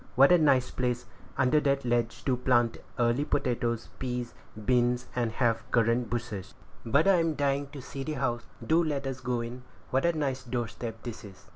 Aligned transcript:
What 0.15 0.31
a 0.31 0.37
nice 0.39 0.71
place, 0.71 1.05
under 1.37 1.59
that 1.59 1.85
ledge, 1.85 2.25
to 2.25 2.35
plant 2.35 2.79
early 2.97 3.23
potatoes, 3.23 3.89
peas, 3.99 4.33
and 4.55 4.65
beans, 4.65 5.05
and 5.15 5.31
have 5.33 5.61
currant 5.69 6.09
bushes! 6.09 6.55
But 6.83 7.07
I'm 7.07 7.35
dying 7.35 7.67
to 7.67 7.83
see 7.83 8.03
the 8.03 8.13
house; 8.13 8.47
do 8.65 8.83
let 8.83 9.05
us 9.05 9.19
go 9.21 9.41
in; 9.41 9.61
what 9.91 10.05
a 10.05 10.17
nice 10.17 10.43
doorstep 10.43 11.03
this 11.03 11.23
is!" 11.23 11.45